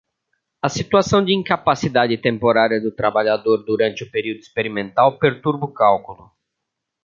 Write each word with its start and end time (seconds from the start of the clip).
A 0.63 0.67
situação 0.67 1.23
de 1.23 1.31
incapacidade 1.31 2.17
temporária 2.17 2.81
do 2.81 2.91
trabalhador 2.91 3.59
durante 3.63 4.03
o 4.03 4.09
período 4.09 4.39
experimental 4.39 5.19
perturba 5.19 5.65
o 5.67 5.71
cálculo. 5.75 6.31